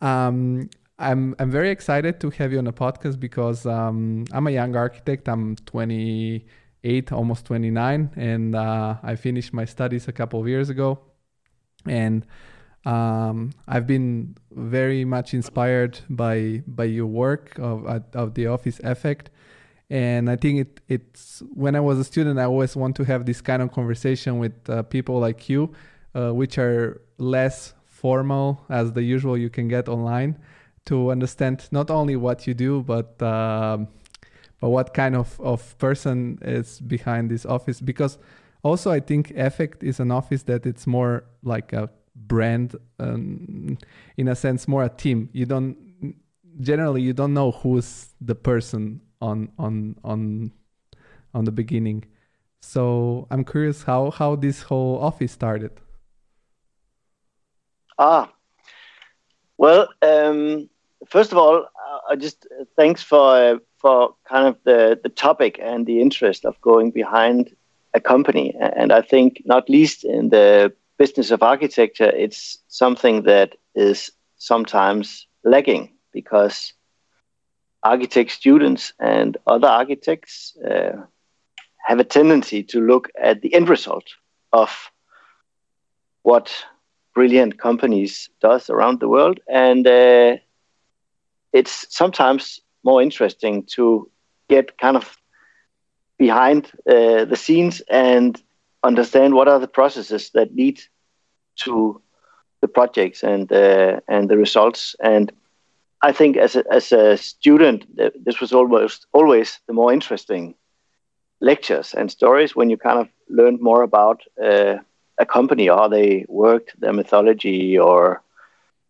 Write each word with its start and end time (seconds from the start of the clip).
Um, 0.00 0.70
I'm 0.98 1.34
I'm 1.38 1.50
very 1.50 1.70
excited 1.70 2.20
to 2.20 2.30
have 2.30 2.52
you 2.52 2.58
on 2.58 2.64
the 2.64 2.72
podcast 2.72 3.20
because 3.20 3.66
um, 3.66 4.24
I'm 4.32 4.46
a 4.46 4.50
young 4.50 4.74
architect. 4.74 5.28
I'm 5.28 5.54
28, 5.56 7.12
almost 7.12 7.44
29, 7.46 8.10
and 8.16 8.56
uh, 8.56 8.96
I 9.02 9.14
finished 9.14 9.52
my 9.52 9.64
studies 9.64 10.08
a 10.08 10.12
couple 10.12 10.40
of 10.40 10.48
years 10.48 10.70
ago, 10.70 10.98
and 11.86 12.26
um, 12.84 13.52
I've 13.68 13.86
been 13.86 14.36
very 14.50 15.04
much 15.04 15.34
inspired 15.34 16.00
by 16.10 16.62
by 16.66 16.84
your 16.84 17.06
work 17.06 17.56
of 17.60 17.86
of 18.14 18.34
the 18.34 18.48
office 18.48 18.80
EFFEKT, 18.82 19.28
and 19.90 20.28
I 20.28 20.34
think 20.34 20.60
it 20.60 20.80
it's 20.88 21.44
when 21.54 21.76
I 21.76 21.80
was 21.80 22.00
a 22.00 22.04
student, 22.04 22.40
I 22.40 22.44
always 22.44 22.74
want 22.74 22.96
to 22.96 23.04
have 23.04 23.24
this 23.24 23.40
kind 23.40 23.62
of 23.62 23.70
conversation 23.70 24.38
with 24.38 24.68
uh, 24.68 24.82
people 24.82 25.20
like 25.20 25.48
you, 25.48 25.72
uh, 26.14 26.32
which 26.32 26.58
are 26.58 27.00
less 27.18 27.74
formal 28.00 28.64
as 28.68 28.92
the 28.92 29.02
usual 29.02 29.36
you 29.36 29.50
can 29.50 29.68
get 29.68 29.88
online 29.88 30.38
to 30.86 31.10
understand 31.10 31.68
not 31.70 31.90
only 31.90 32.16
what 32.16 32.46
you 32.46 32.54
do, 32.54 32.82
but 32.82 33.20
um, 33.22 33.88
but 34.60 34.70
what 34.70 34.94
kind 34.94 35.14
of, 35.14 35.40
of 35.40 35.78
person 35.78 36.38
is 36.42 36.80
behind 36.80 37.30
this 37.30 37.46
office. 37.46 37.80
Because 37.80 38.18
also, 38.62 38.90
I 38.90 39.00
think 39.00 39.32
EFFEKT 39.34 39.82
is 39.82 40.00
an 40.00 40.10
office 40.10 40.42
that 40.44 40.66
it's 40.66 40.86
more 40.86 41.24
like 41.42 41.72
a 41.72 41.90
brand, 42.16 42.74
um, 42.98 43.78
in 44.16 44.28
a 44.28 44.34
sense, 44.34 44.66
more 44.66 44.84
a 44.84 44.88
team. 44.88 45.28
You 45.32 45.46
don't 45.46 45.76
generally 46.60 47.02
you 47.02 47.12
don't 47.12 47.34
know 47.34 47.52
who's 47.52 48.08
the 48.20 48.34
person 48.34 49.00
on 49.20 49.48
on 49.58 49.96
on 50.02 50.52
on 51.34 51.44
the 51.44 51.52
beginning. 51.52 52.04
So 52.60 53.26
I'm 53.30 53.44
curious 53.44 53.82
how 53.84 54.10
how 54.10 54.36
this 54.36 54.62
whole 54.62 54.98
office 54.98 55.32
started. 55.32 55.72
Ah, 57.98 58.32
well, 59.58 59.88
um, 60.02 60.68
first 61.08 61.32
of 61.32 61.38
all, 61.38 61.66
I 62.10 62.16
just 62.16 62.46
uh, 62.60 62.64
thanks 62.76 63.02
for 63.02 63.34
uh, 63.36 63.58
for 63.78 64.14
kind 64.28 64.46
of 64.46 64.56
the 64.64 64.98
the 65.02 65.08
topic 65.08 65.58
and 65.62 65.86
the 65.86 66.00
interest 66.00 66.44
of 66.44 66.60
going 66.60 66.90
behind 66.90 67.54
a 67.94 68.00
company, 68.00 68.54
and 68.58 68.92
I 68.92 69.02
think 69.02 69.42
not 69.44 69.68
least 69.68 70.04
in 70.04 70.28
the 70.30 70.72
business 70.98 71.30
of 71.30 71.42
architecture, 71.42 72.10
it's 72.10 72.58
something 72.68 73.22
that 73.22 73.54
is 73.74 74.10
sometimes 74.36 75.26
lagging 75.44 75.90
because 76.12 76.72
architect 77.82 78.30
students 78.30 78.92
and 78.98 79.36
other 79.46 79.68
architects 79.68 80.56
uh, 80.68 80.96
have 81.86 81.98
a 82.00 82.04
tendency 82.04 82.62
to 82.64 82.80
look 82.80 83.08
at 83.20 83.40
the 83.42 83.54
end 83.54 83.68
result 83.68 84.04
of 84.52 84.90
what 86.22 86.64
brilliant 87.18 87.58
companies 87.58 88.30
does 88.40 88.70
around 88.70 89.00
the 89.00 89.08
world 89.08 89.40
and 89.48 89.86
uh, 89.86 90.36
it's 91.52 91.86
sometimes 91.90 92.60
more 92.84 93.02
interesting 93.02 93.64
to 93.76 94.08
get 94.48 94.78
kind 94.78 94.96
of 94.96 95.18
behind 96.18 96.70
uh, 96.88 97.24
the 97.24 97.36
scenes 97.36 97.82
and 97.90 98.42
understand 98.82 99.34
what 99.34 99.48
are 99.48 99.58
the 99.58 99.74
processes 99.80 100.30
that 100.30 100.54
lead 100.54 100.80
to 101.56 102.00
the 102.60 102.68
projects 102.68 103.22
and 103.22 103.52
uh, 103.52 104.00
and 104.08 104.28
the 104.28 104.36
results. 104.36 104.96
And 105.00 105.32
I 106.08 106.12
think 106.12 106.36
as 106.36 106.56
a, 106.56 106.64
as 106.72 106.92
a 106.92 107.16
student, 107.16 107.86
this 108.24 108.40
was 108.40 108.52
almost 108.52 109.06
always 109.12 109.60
the 109.66 109.72
more 109.72 109.92
interesting 109.92 110.54
lectures 111.40 111.94
and 111.94 112.10
stories 112.10 112.56
when 112.56 112.70
you 112.70 112.76
kind 112.76 112.98
of 112.98 113.08
learned 113.28 113.60
more 113.60 113.82
about 113.82 114.22
uh, 114.42 114.76
a 115.18 115.26
company, 115.26 115.66
how 115.66 115.88
they 115.88 116.24
worked, 116.28 116.78
their 116.80 116.92
mythology, 116.92 117.78
or 117.78 118.22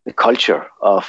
the 0.05 0.13
culture 0.13 0.67
of 0.81 1.05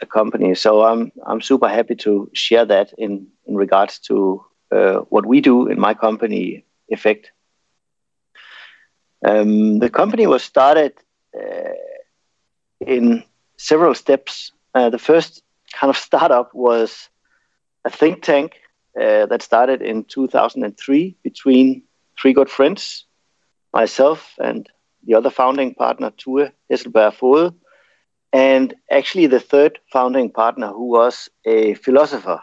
a 0.00 0.06
company. 0.06 0.54
So 0.54 0.84
I'm 0.84 1.12
I'm 1.26 1.40
super 1.40 1.68
happy 1.68 1.96
to 1.96 2.30
share 2.32 2.64
that 2.66 2.92
in 2.98 3.26
in 3.46 3.56
regards 3.56 3.98
to 4.08 4.44
uh, 4.72 4.98
what 5.08 5.26
we 5.26 5.40
do 5.40 5.66
in 5.66 5.80
my 5.80 5.94
company, 5.94 6.64
EFFEKT. 6.92 7.26
Um, 9.26 9.78
the 9.80 9.90
company 9.90 10.26
was 10.26 10.42
started 10.42 10.92
uh, 11.34 11.74
in 12.80 13.24
several 13.56 13.94
steps. 13.94 14.52
Uh, 14.74 14.88
the 14.90 14.98
first 14.98 15.42
kind 15.72 15.90
of 15.90 15.96
startup 15.96 16.54
was 16.54 17.08
a 17.84 17.90
think 17.90 18.22
tank 18.22 18.60
uh, 18.98 19.26
that 19.26 19.42
started 19.42 19.82
in 19.82 20.04
2003 20.04 21.16
between 21.22 21.82
three 22.20 22.32
good 22.32 22.50
friends, 22.50 23.04
myself 23.72 24.34
and 24.38 24.68
the 25.06 25.14
other 25.14 25.30
founding 25.30 25.74
partner, 25.74 26.10
Tue 26.16 26.50
Hesselberg 26.70 27.14
Foged, 27.14 27.54
and 28.32 28.74
actually 28.90 29.26
the 29.26 29.40
third 29.40 29.78
founding 29.92 30.30
partner, 30.30 30.68
who 30.68 30.88
was 30.88 31.28
a 31.44 31.74
philosopher. 31.74 32.40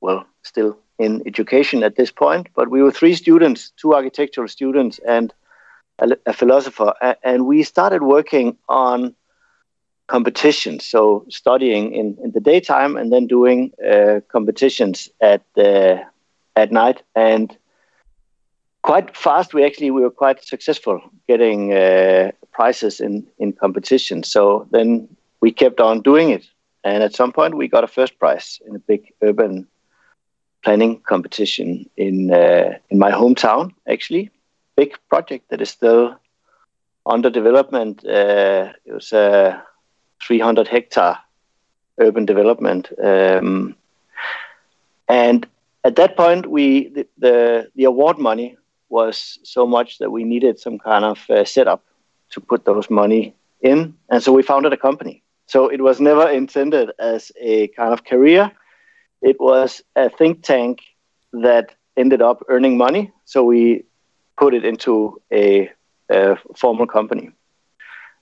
Well, 0.00 0.26
still 0.42 0.78
in 0.98 1.22
education 1.26 1.82
at 1.82 1.96
this 1.96 2.10
point, 2.10 2.48
but 2.54 2.70
we 2.70 2.82
were 2.82 2.90
three 2.90 3.14
students, 3.14 3.70
two 3.76 3.94
architectural 3.94 4.48
students, 4.48 4.98
and 5.06 5.32
a, 5.98 6.16
a 6.26 6.32
philosopher, 6.32 6.92
and 7.22 7.46
we 7.46 7.62
started 7.62 8.02
working 8.02 8.56
on 8.68 9.14
competitions. 10.08 10.86
So 10.86 11.24
studying 11.28 11.92
in, 11.94 12.16
in 12.22 12.32
the 12.32 12.40
daytime 12.40 12.96
and 12.96 13.12
then 13.12 13.26
doing 13.26 13.72
uh, 13.88 14.20
competitions 14.28 15.08
at 15.20 15.42
the 15.54 16.02
at 16.56 16.72
night. 16.72 17.02
And 17.14 17.56
quite 18.88 19.14
fast, 19.14 19.52
we 19.52 19.64
actually 19.66 19.90
we 19.90 20.00
were 20.00 20.16
quite 20.24 20.42
successful 20.42 20.98
getting 21.26 21.74
uh, 21.74 22.30
prizes 22.52 23.00
in 23.00 23.26
in 23.38 23.52
competitions. 23.52 24.32
So 24.32 24.66
then 24.70 25.08
we 25.42 25.52
kept 25.52 25.80
on 25.80 26.02
doing 26.02 26.30
it, 26.30 26.44
and 26.84 27.02
at 27.02 27.14
some 27.14 27.32
point 27.32 27.54
we 27.54 27.68
got 27.68 27.84
a 27.84 27.94
first 27.98 28.18
prize 28.18 28.60
in 28.66 28.74
a 28.76 28.78
big 28.90 29.02
urban 29.20 29.66
planning 30.64 31.00
competition 31.08 31.68
in 31.96 32.32
uh, 32.32 32.78
in 32.90 32.98
my 32.98 33.10
hometown 33.10 33.72
actually 33.86 34.30
big 34.76 34.96
project 35.08 35.44
that 35.50 35.60
is 35.60 35.70
still 35.70 36.16
under 37.04 37.30
development. 37.30 38.04
Uh, 38.04 38.72
it 38.86 38.94
was 38.94 39.12
a 39.12 39.62
300 40.26 40.68
hectare 40.68 41.18
urban 41.98 42.26
development, 42.26 42.88
um, 43.04 43.74
and 45.08 45.46
at 45.84 45.96
that 45.96 46.16
point, 46.16 46.46
we 46.46 46.88
the, 46.88 47.06
the, 47.18 47.70
the 47.76 47.84
award 47.84 48.18
money 48.18 48.57
was 48.88 49.38
so 49.42 49.66
much 49.66 49.98
that 49.98 50.10
we 50.10 50.24
needed 50.24 50.58
some 50.58 50.78
kind 50.78 51.04
of 51.04 51.18
uh, 51.30 51.44
setup 51.44 51.84
to 52.30 52.40
put 52.40 52.64
those 52.64 52.90
money 52.90 53.34
in, 53.60 53.94
and 54.08 54.22
so 54.22 54.32
we 54.32 54.42
founded 54.42 54.72
a 54.72 54.76
company. 54.76 55.22
So 55.46 55.68
it 55.68 55.80
was 55.80 55.98
never 55.98 56.28
intended 56.28 56.90
as 56.98 57.32
a 57.40 57.68
kind 57.68 57.92
of 57.92 58.04
career. 58.04 58.52
It 59.22 59.40
was 59.40 59.82
a 59.96 60.10
think 60.10 60.42
tank 60.42 60.80
that 61.32 61.74
ended 61.96 62.22
up 62.22 62.44
earning 62.48 62.76
money. 62.76 63.12
So 63.24 63.44
we 63.44 63.84
put 64.36 64.52
it 64.54 64.64
into 64.64 65.20
a, 65.32 65.70
a 66.10 66.36
formal 66.54 66.86
company. 66.86 67.30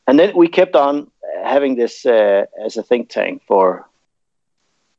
And 0.06 0.18
then 0.18 0.36
we 0.36 0.48
kept 0.48 0.76
on 0.76 1.10
having 1.44 1.74
this 1.74 2.06
uh, 2.06 2.46
as 2.64 2.76
a 2.76 2.82
think 2.82 3.08
tank 3.08 3.42
for 3.46 3.86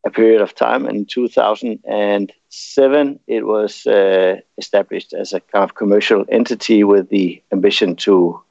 a 0.08 0.12
period 0.12 0.42
of 0.42 0.56
time. 0.56 0.86
And 0.86 0.98
in 0.98 1.06
2007, 1.06 3.20
it 3.28 3.46
was 3.46 3.86
uh, 3.86 4.38
established 4.58 5.14
as 5.14 5.34
a 5.34 5.40
kind 5.40 5.64
of 5.64 5.76
commercial 5.76 6.26
entity 6.30 6.84
with 6.84 7.10
the 7.10 7.44
ambition 7.52 7.96
to 7.98 8.42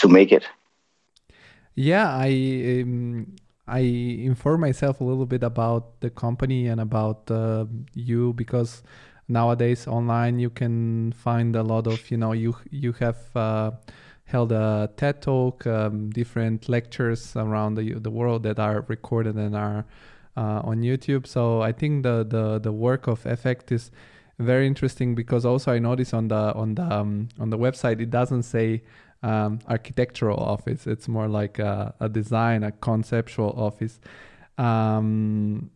to 0.00 0.08
make 0.08 0.32
it. 0.32 0.46
Yeah, 1.74 2.08
I 2.10 2.82
um, 2.82 3.36
I 3.66 3.80
inform 3.80 4.60
myself 4.60 5.00
a 5.00 5.04
little 5.04 5.26
bit 5.26 5.42
about 5.42 6.00
the 6.00 6.10
company 6.10 6.68
and 6.68 6.80
about 6.80 7.30
uh, 7.30 7.66
you 7.94 8.32
because 8.32 8.82
nowadays 9.28 9.86
online 9.86 10.38
you 10.38 10.50
can 10.50 11.12
find 11.12 11.54
a 11.54 11.62
lot 11.62 11.86
of 11.86 12.10
you 12.10 12.16
know 12.16 12.32
you 12.32 12.56
you 12.70 12.92
have 12.92 13.18
uh, 13.36 13.70
held 14.28 14.52
a 14.52 14.90
TED 14.96 15.22
talk, 15.22 15.66
um, 15.66 16.10
different 16.10 16.68
lectures 16.68 17.34
around 17.34 17.74
the 17.74 17.94
the 17.94 18.10
world 18.10 18.42
that 18.42 18.58
are 18.58 18.84
recorded 18.88 19.36
and 19.36 19.56
are 19.56 19.84
uh, 20.36 20.60
on 20.64 20.82
YouTube. 20.82 21.26
So 21.26 21.62
I 21.62 21.72
think 21.72 22.02
the 22.02 22.24
the 22.28 22.58
the 22.58 22.72
work 22.72 23.06
of 23.08 23.24
EFFEKT 23.24 23.72
is 23.72 23.90
very 24.38 24.66
interesting 24.66 25.14
because 25.14 25.44
also 25.44 25.72
I 25.72 25.78
notice 25.78 26.12
on 26.14 26.28
the 26.28 26.54
on 26.54 26.74
the 26.74 26.82
um, 26.82 27.28
on 27.40 27.50
the 27.50 27.58
website 27.58 28.00
it 28.00 28.10
doesn't 28.10 28.44
say 28.44 28.82
um, 29.22 29.60
architectural 29.66 30.38
office. 30.38 30.86
It's 30.86 31.08
more 31.08 31.28
like 31.28 31.58
a, 31.58 31.94
a 31.98 32.08
design, 32.08 32.62
a 32.62 32.72
conceptual 32.72 33.54
office. 33.56 33.98
Um, 34.58 35.70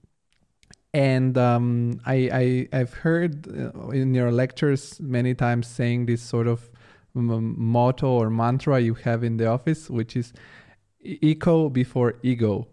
and 0.94 1.38
um, 1.38 2.00
I, 2.04 2.68
I 2.72 2.76
have 2.76 2.92
heard 2.92 3.48
uh, 3.48 3.88
in 3.88 4.14
your 4.14 4.30
lectures 4.30 5.00
many 5.00 5.34
times 5.34 5.66
saying 5.66 6.06
this 6.06 6.20
sort 6.20 6.46
of 6.46 6.70
motto 7.14 8.08
or 8.08 8.30
mantra 8.30 8.80
you 8.80 8.94
have 8.94 9.22
in 9.24 9.36
the 9.36 9.46
office, 9.46 9.90
which 9.90 10.16
is 10.16 10.32
eco 11.00 11.68
before 11.68 12.14
ego. 12.22 12.68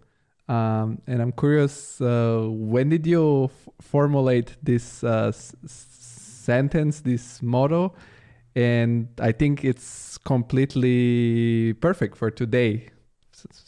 Um, 0.48 1.02
and 1.06 1.22
I'm 1.22 1.32
curious, 1.32 2.02
uh, 2.02 2.48
when 2.50 2.90
did 2.90 3.06
you 3.06 3.46
f- 3.46 3.70
formulate 3.82 4.58
this 4.64 5.04
uh, 5.04 5.28
s- 5.28 5.56
sentence, 5.66 7.02
this 7.02 7.42
motto? 7.44 7.94
And 8.56 9.10
I 9.20 9.32
think 9.32 9.64
it's 9.64 10.18
completely 10.18 11.74
perfect 11.74 12.18
for 12.18 12.32
today. 12.32 12.90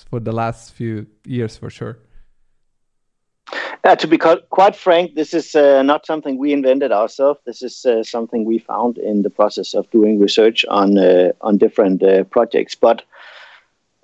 for 0.09 0.19
the 0.19 0.31
last 0.33 0.73
few 0.73 1.07
years 1.25 1.55
for 1.55 1.69
sure. 1.69 1.99
Yeah, 3.83 3.95
to 3.95 4.07
be 4.07 4.19
quite 4.19 4.75
frank, 4.75 5.15
this 5.15 5.33
is 5.33 5.55
uh, 5.55 5.81
not 5.81 6.05
something 6.05 6.37
we 6.37 6.53
invented 6.53 6.91
ourselves. 6.91 7.39
This 7.45 7.63
is 7.63 7.83
uh, 7.83 8.03
something 8.03 8.45
we 8.45 8.59
found 8.59 8.99
in 8.99 9.23
the 9.23 9.31
process 9.31 9.73
of 9.73 9.89
doing 9.89 10.19
research 10.19 10.63
on 10.69 10.99
uh, 10.99 11.31
on 11.41 11.57
different 11.57 12.03
uh, 12.03 12.23
projects. 12.25 12.75
But 12.75 13.01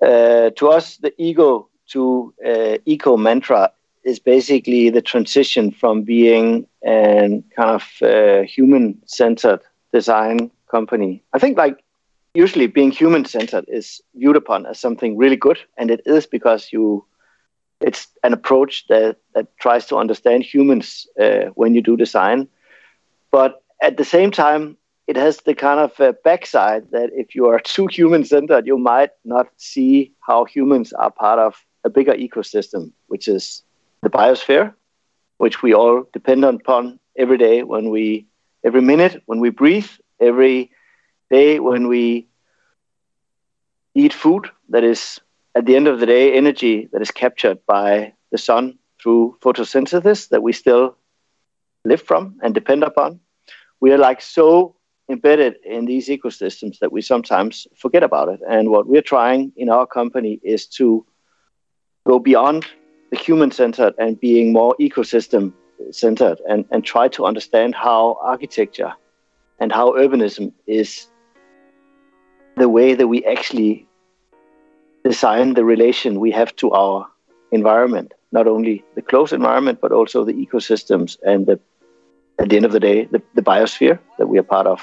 uh, 0.02 0.50
to 0.50 0.68
us, 0.68 0.96
the 0.96 1.12
ego 1.16 1.68
to 1.92 2.34
uh, 2.44 2.78
eco 2.86 3.16
mantra 3.16 3.70
is 4.02 4.18
basically 4.18 4.90
the 4.90 5.02
transition 5.02 5.70
from 5.70 6.02
being 6.02 6.66
a 6.84 7.40
kind 7.54 7.80
of 7.80 8.48
human 8.48 9.00
centered 9.06 9.60
design 9.92 10.50
company. 10.68 11.22
I 11.32 11.38
think 11.38 11.56
like 11.56 11.84
usually 12.34 12.66
being 12.66 12.90
human 12.90 13.24
centered 13.26 13.64
is 13.68 14.00
viewed 14.16 14.36
upon 14.36 14.66
as 14.66 14.80
something 14.80 15.16
really 15.16 15.36
good, 15.36 15.58
and 15.76 15.88
it 15.88 16.00
is 16.04 16.26
because 16.26 16.72
you 16.72 17.04
it's 17.80 18.08
an 18.22 18.32
approach 18.32 18.86
that 18.88 19.16
that 19.34 19.46
tries 19.58 19.86
to 19.86 19.96
understand 19.96 20.42
humans 20.44 21.06
uh, 21.20 21.46
when 21.54 21.74
you 21.74 21.82
do 21.82 21.96
design, 21.96 22.48
but 23.30 23.62
at 23.82 23.96
the 23.96 24.04
same 24.04 24.30
time, 24.30 24.76
it 25.06 25.16
has 25.16 25.38
the 25.38 25.54
kind 25.54 25.80
of 25.80 25.98
uh, 26.00 26.12
backside 26.24 26.90
that 26.92 27.10
if 27.14 27.34
you 27.34 27.46
are 27.46 27.58
too 27.74 27.86
human 27.86 28.24
centered, 28.24 28.66
you 28.66 28.78
might 28.78 29.10
not 29.24 29.48
see 29.56 30.12
how 30.20 30.44
humans 30.44 30.92
are 30.92 31.10
part 31.10 31.38
of 31.38 31.54
a 31.84 31.90
bigger 31.90 32.12
ecosystem, 32.14 32.90
which 33.06 33.28
is 33.28 33.62
the 34.02 34.10
biosphere, 34.10 34.72
which 35.38 35.62
we 35.62 35.74
all 35.74 36.04
depend 36.12 36.44
upon 36.44 36.98
every 37.16 37.38
day 37.38 37.62
when 37.62 37.90
we, 37.90 38.26
every 38.64 38.80
minute 38.82 39.22
when 39.26 39.40
we 39.40 39.50
breathe, 39.50 39.88
every 40.20 40.70
day 41.30 41.58
when 41.58 41.88
we 41.88 42.26
eat 43.94 44.12
food 44.12 44.48
that 44.68 44.84
is 44.84 45.20
at 45.54 45.66
the 45.66 45.76
end 45.76 45.88
of 45.88 46.00
the 46.00 46.06
day, 46.06 46.32
energy 46.34 46.88
that 46.92 47.02
is 47.02 47.10
captured 47.10 47.58
by 47.66 48.12
the 48.30 48.38
sun 48.38 48.78
through 49.00 49.36
photosynthesis 49.40 50.28
that 50.28 50.42
we 50.42 50.52
still 50.52 50.96
live 51.84 52.02
from 52.02 52.38
and 52.42 52.54
depend 52.54 52.82
upon. 52.82 53.20
We 53.80 53.92
are 53.92 53.98
like 53.98 54.20
so 54.20 54.76
embedded 55.08 55.56
in 55.64 55.86
these 55.86 56.08
ecosystems 56.08 56.78
that 56.80 56.92
we 56.92 57.00
sometimes 57.00 57.66
forget 57.76 58.02
about 58.02 58.28
it. 58.28 58.40
And 58.48 58.70
what 58.70 58.86
we're 58.86 59.02
trying 59.02 59.52
in 59.56 59.70
our 59.70 59.86
company 59.86 60.38
is 60.42 60.66
to 60.78 61.06
go 62.06 62.18
beyond 62.18 62.66
the 63.10 63.16
human 63.16 63.50
centered 63.50 63.94
and 63.98 64.20
being 64.20 64.52
more 64.52 64.76
ecosystem 64.78 65.52
centered 65.90 66.40
and, 66.48 66.66
and 66.70 66.84
try 66.84 67.08
to 67.08 67.24
understand 67.24 67.74
how 67.74 68.18
architecture 68.22 68.92
and 69.58 69.72
how 69.72 69.92
urbanism 69.92 70.52
is 70.66 71.08
the 72.56 72.68
way 72.68 72.94
that 72.94 73.08
we 73.08 73.24
actually 73.24 73.87
design 75.04 75.54
the 75.54 75.64
relation 75.64 76.20
we 76.20 76.30
have 76.32 76.54
to 76.56 76.70
our 76.72 77.06
environment, 77.50 78.12
not 78.32 78.46
only 78.46 78.84
the 78.94 79.02
close 79.02 79.32
environment, 79.32 79.80
but 79.80 79.92
also 79.92 80.24
the 80.24 80.32
ecosystems 80.32 81.16
and 81.24 81.46
the, 81.46 81.58
at 82.38 82.48
the 82.48 82.56
end 82.56 82.64
of 82.64 82.72
the 82.72 82.80
day, 82.80 83.04
the, 83.06 83.22
the 83.34 83.42
biosphere 83.42 83.98
that 84.18 84.26
we 84.26 84.38
are 84.38 84.42
part 84.42 84.66
of. 84.66 84.80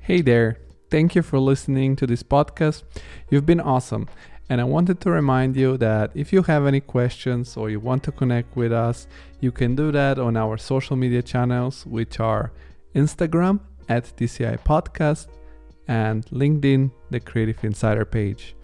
Hey 0.00 0.22
there. 0.22 0.58
Thank 0.90 1.14
you 1.14 1.22
for 1.22 1.38
listening 1.38 1.96
to 1.96 2.06
this 2.06 2.22
podcast. 2.22 2.82
You've 3.28 3.44
been 3.44 3.60
awesome. 3.60 4.08
And 4.48 4.62
I 4.62 4.64
wanted 4.64 5.02
to 5.02 5.10
remind 5.10 5.54
you 5.56 5.76
that 5.76 6.10
if 6.14 6.32
you 6.32 6.42
have 6.44 6.64
any 6.64 6.80
questions 6.80 7.58
or 7.58 7.68
you 7.68 7.80
want 7.80 8.02
to 8.04 8.12
connect 8.12 8.56
with 8.56 8.72
us, 8.72 9.06
you 9.40 9.52
can 9.52 9.74
do 9.74 9.92
that 9.92 10.18
on 10.18 10.38
our 10.38 10.56
social 10.56 10.96
media 10.96 11.20
channels, 11.20 11.84
which 11.84 12.18
are 12.18 12.52
Instagram 12.94 13.60
at 13.90 14.04
TCI 14.16 14.64
Podcast 14.64 15.26
and 15.88 16.24
LinkedIn, 16.26 16.90
the 17.10 17.18
Creative 17.18 17.64
Insider 17.64 18.04
page. 18.04 18.54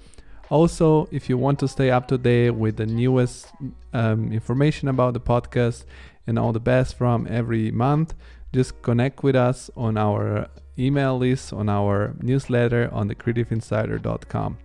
Also, 0.50 1.08
if 1.10 1.28
you 1.28 1.38
want 1.38 1.58
to 1.58 1.68
stay 1.68 1.90
up 1.90 2.06
to 2.08 2.18
date 2.18 2.50
with 2.50 2.76
the 2.76 2.86
newest 2.86 3.48
um, 3.92 4.30
information 4.30 4.88
about 4.88 5.14
the 5.14 5.20
podcast 5.20 5.84
and 6.26 6.38
all 6.38 6.52
the 6.52 6.60
best 6.60 6.96
from 6.96 7.26
every 7.28 7.70
month, 7.70 8.14
just 8.52 8.80
connect 8.82 9.22
with 9.22 9.34
us 9.34 9.70
on 9.76 9.96
our 9.96 10.48
email 10.78 11.18
list, 11.18 11.52
on 11.52 11.68
our 11.68 12.14
newsletter 12.20 12.88
on 12.92 13.08
the 13.08 13.14
creativeinsider.com. 13.14 14.58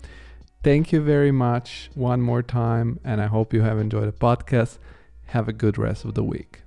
Thank 0.61 0.91
you 0.91 1.01
very 1.01 1.31
much 1.31 1.89
one 1.95 2.21
more 2.21 2.43
time, 2.43 2.99
and 3.03 3.21
I 3.21 3.27
hope 3.27 3.53
you 3.53 3.61
have 3.61 3.79
enjoyed 3.79 4.07
the 4.07 4.11
podcast. 4.11 4.77
Have 5.27 5.47
a 5.47 5.53
good 5.53 5.77
rest 5.77 6.03
of 6.03 6.15
the 6.15 6.23
week. 6.23 6.63